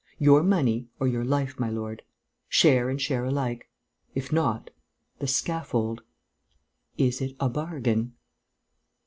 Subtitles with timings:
[0.17, 2.01] Your money or your life, my lord!
[2.49, 3.69] Share and share alike...
[4.15, 4.71] if not,
[5.19, 6.01] the scaffold!
[6.97, 8.13] Is it a bargain?"